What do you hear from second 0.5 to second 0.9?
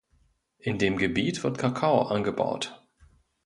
In